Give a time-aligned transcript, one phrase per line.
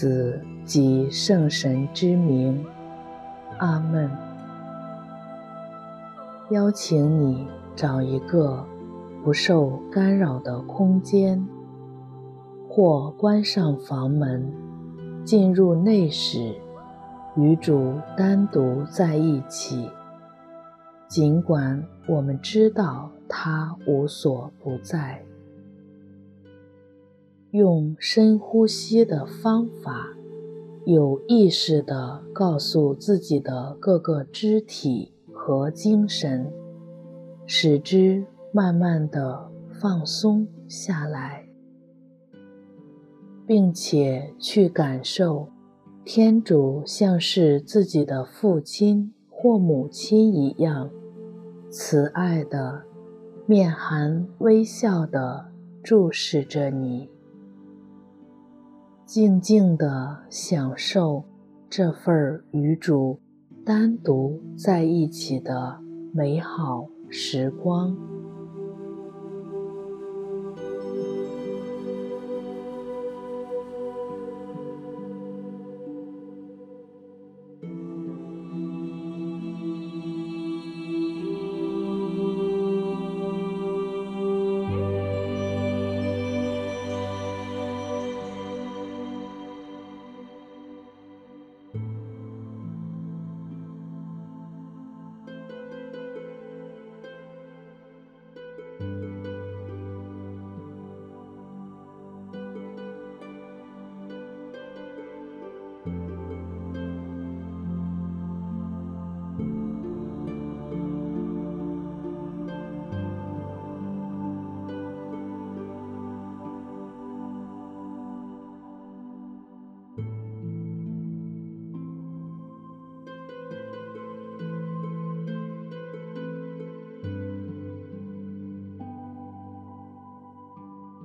[0.00, 2.64] 子及圣神之名，
[3.58, 4.10] 阿门。
[6.48, 8.64] 邀请你找一个
[9.22, 11.46] 不受干扰的空间，
[12.66, 14.50] 或关上房门，
[15.22, 16.54] 进入内室，
[17.36, 19.86] 与主单独在一起。
[21.08, 25.22] 尽管我们知道他无所不在。
[27.52, 30.06] 用深呼吸的方法，
[30.84, 36.52] 有意识地告诉自己的各个肢体和精神，
[37.46, 41.48] 使之慢慢地放松下来，
[43.46, 45.48] 并且去感受
[46.04, 50.88] 天主像是自己的父亲或母亲一样，
[51.68, 52.82] 慈爱的、
[53.44, 55.46] 面含微笑地
[55.82, 57.10] 注视着你。
[59.10, 61.24] 静静地享受
[61.68, 63.18] 这份与主
[63.66, 65.80] 单独在一起的
[66.14, 68.19] 美好时光。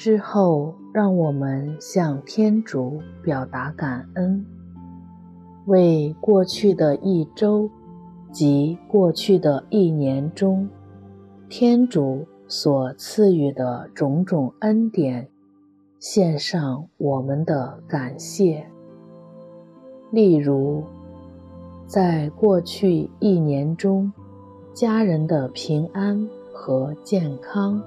[0.00, 4.46] 之后，让我们向天主表达感恩，
[5.66, 7.68] 为过去的一周
[8.32, 10.66] 及过去的一年中，
[11.50, 15.28] 天主所赐予的种种恩典，
[15.98, 18.66] 献上我们的感谢。
[20.10, 20.82] 例如，
[21.86, 24.10] 在过去一年中，
[24.72, 27.78] 家人的平安和健康。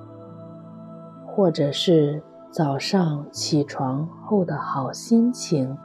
[1.36, 2.22] 或者是
[2.52, 5.76] 早上起床后的好心情，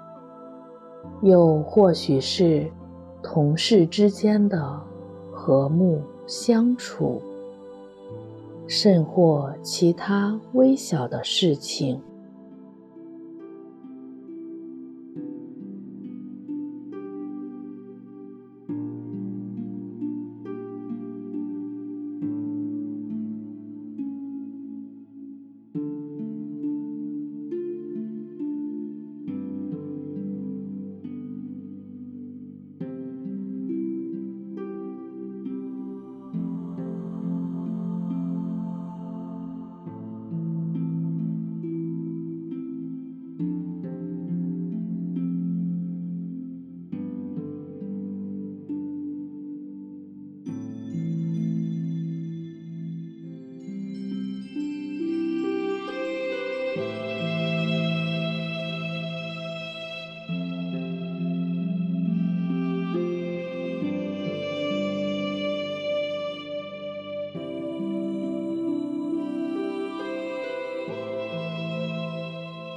[1.23, 2.71] 又或许是
[3.23, 4.79] 同事之间的
[5.33, 7.23] 和睦相处，
[8.67, 12.03] 甚或其他微小的事情。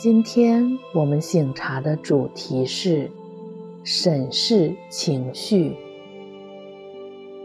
[0.03, 3.11] 今天我们醒茶的主题是
[3.83, 5.77] 审视情绪，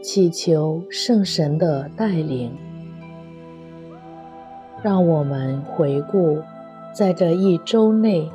[0.03, 2.51] 祈求圣神的带领。
[4.83, 6.39] 让我们回顾
[6.95, 8.27] 在这一周内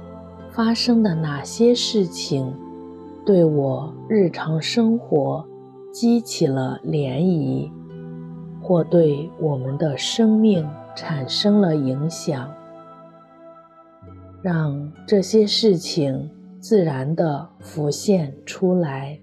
[0.52, 2.54] 发生的哪些事情，
[3.26, 5.44] 对我日常生活
[5.92, 7.72] 激起了涟漪，
[8.62, 12.48] 或对我们的生命产生了影响。
[14.42, 16.30] 让这些事情
[16.60, 19.20] 自然地浮现出来。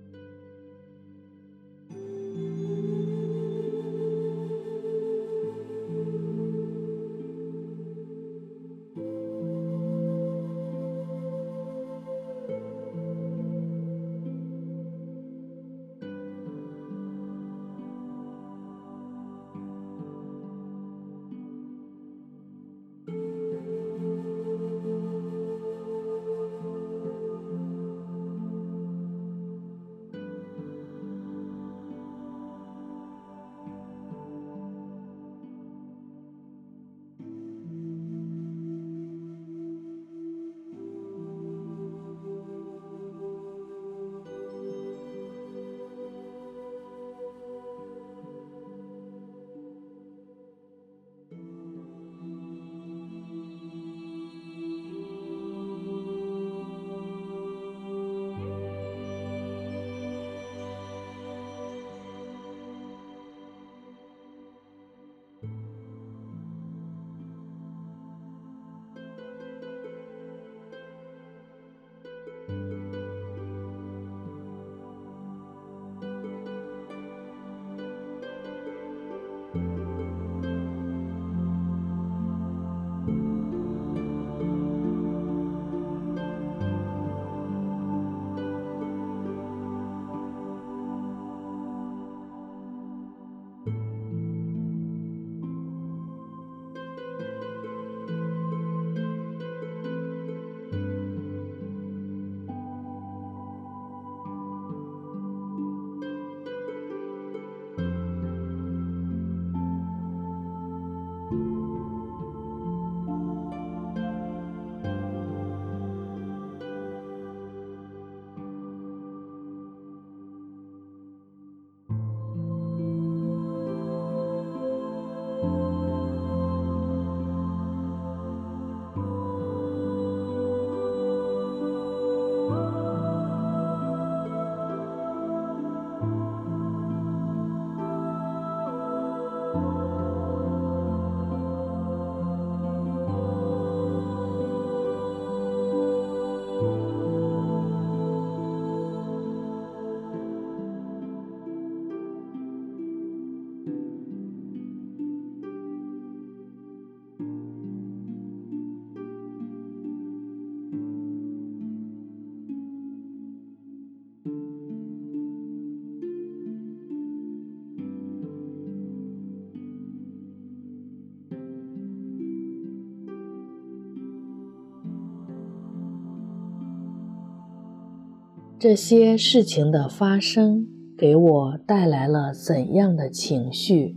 [178.60, 180.66] 这些事情的发生
[180.98, 183.96] 给我带来了怎样的情绪？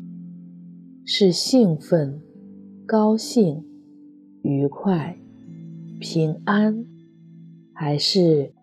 [1.03, 2.21] 是兴奋、
[2.85, 3.65] 高兴、
[4.43, 5.17] 愉快、
[5.99, 6.85] 平安，
[7.73, 8.53] 还是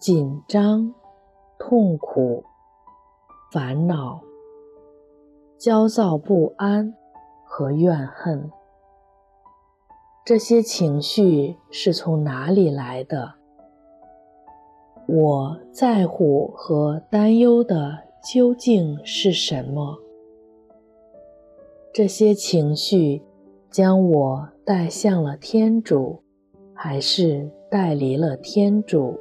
[0.00, 0.94] 紧张、
[1.58, 2.44] 痛苦、
[3.50, 4.22] 烦恼、
[5.58, 6.94] 焦躁不安
[7.44, 8.48] 和怨恨？
[10.24, 13.34] 这些情绪是从哪里来的？
[15.08, 19.96] 我在乎和担忧的究竟是什么？
[21.92, 23.22] 这些情绪
[23.70, 26.20] 将我带向了天主，
[26.74, 29.18] 还是带离了天主？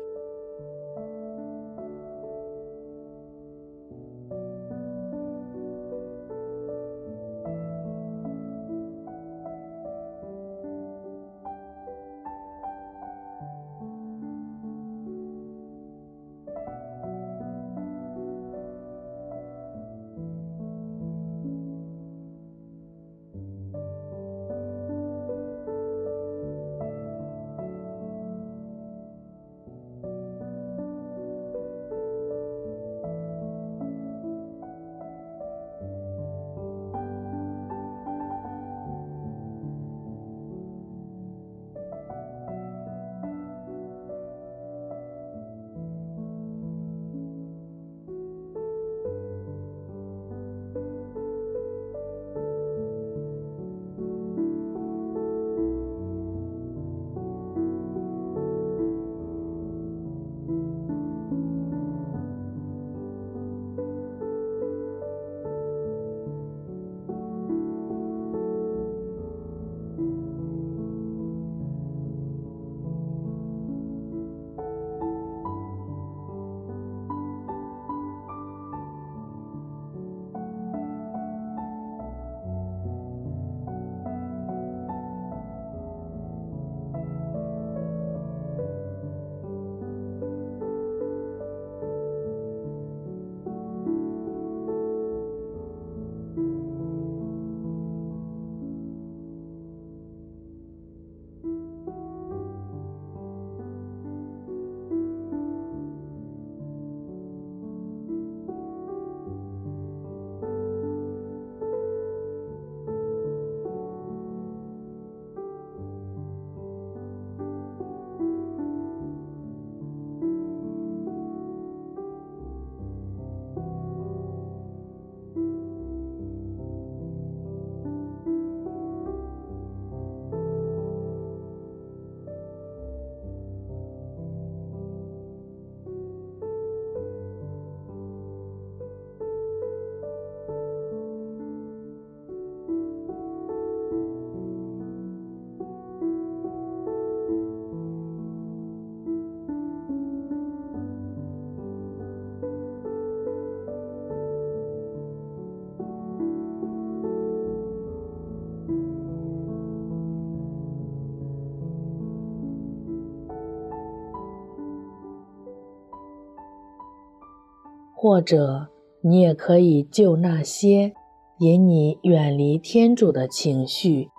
[168.05, 168.67] 或者，
[169.01, 170.93] 你也可以就那些
[171.39, 174.11] 引你远离天主的情绪，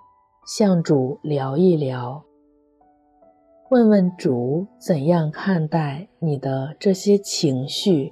[0.45, 2.25] 向主聊一聊，
[3.69, 8.11] 问问主怎样看待你的这些情绪，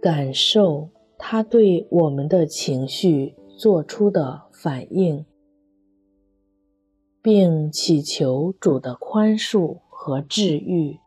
[0.00, 5.26] 感受他对我们的情绪做出的反应，
[7.20, 11.00] 并祈求主的宽恕和治愈。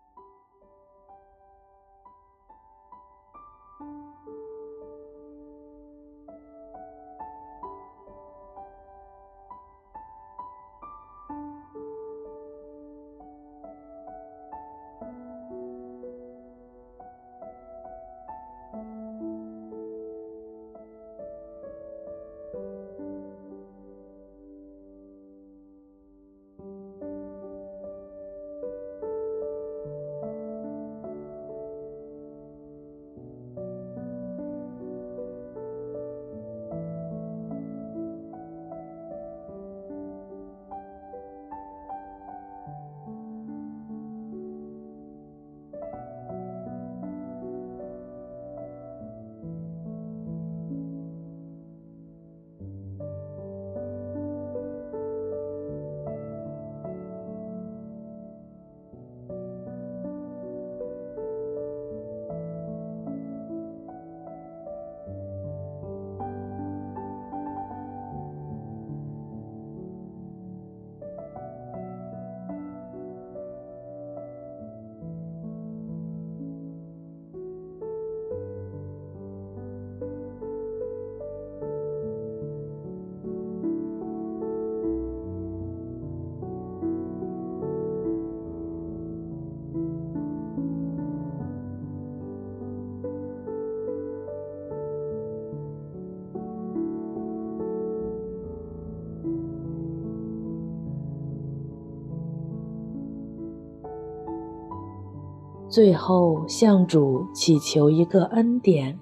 [105.72, 109.00] 最后向主祈求一个恩典，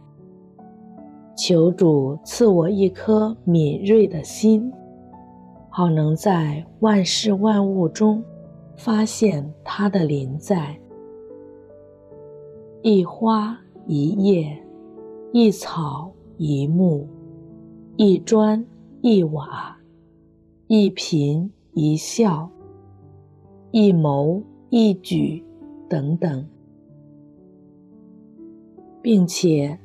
[1.35, 4.71] 求主赐我一颗敏锐的心，
[5.67, 8.23] 好能在万事万物中
[8.77, 10.79] 发现他的临在。
[12.83, 13.57] 一花
[13.87, 14.55] 一叶，
[15.33, 17.07] 一草一木，
[17.97, 18.63] 一砖
[19.01, 19.75] 一瓦，
[20.67, 22.47] 一颦一笑，
[23.71, 25.43] 一谋一举
[25.89, 26.45] 等等，
[29.01, 29.79] 并且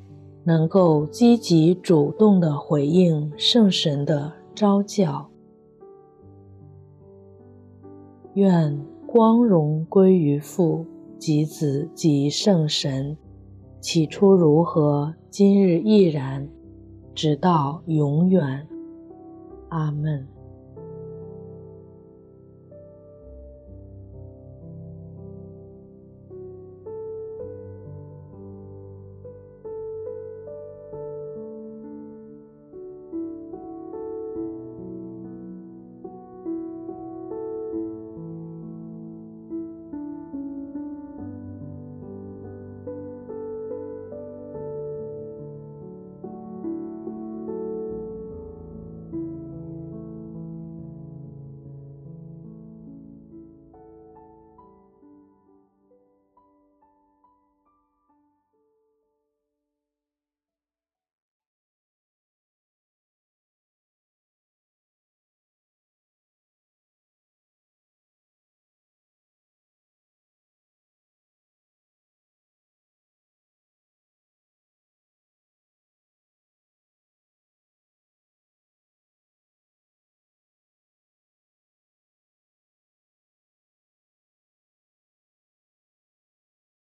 [0.44, 5.28] 能够积极主动地回应圣神的召叫。
[8.34, 10.86] 愿光荣归于父。
[11.16, 13.16] 及子及圣神，
[13.80, 16.46] 起初如何，今日亦然，
[17.14, 18.68] 直到永远。
[19.70, 20.28] 阿门。